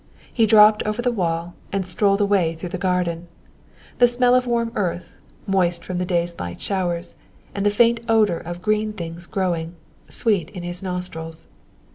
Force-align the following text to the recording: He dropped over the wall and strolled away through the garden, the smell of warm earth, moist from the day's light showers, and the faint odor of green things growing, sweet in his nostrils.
He 0.33 0.47
dropped 0.47 0.81
over 0.81 0.99
the 0.99 1.11
wall 1.11 1.53
and 1.71 1.85
strolled 1.85 2.21
away 2.21 2.55
through 2.55 2.69
the 2.73 2.79
garden, 2.79 3.27
the 3.99 4.07
smell 4.07 4.33
of 4.33 4.47
warm 4.47 4.71
earth, 4.73 5.09
moist 5.45 5.85
from 5.85 5.99
the 5.99 6.07
day's 6.07 6.35
light 6.39 6.59
showers, 6.59 7.13
and 7.53 7.63
the 7.63 7.69
faint 7.69 7.99
odor 8.09 8.39
of 8.39 8.63
green 8.63 8.93
things 8.93 9.27
growing, 9.27 9.75
sweet 10.09 10.49
in 10.49 10.63
his 10.63 10.81
nostrils. 10.81 11.45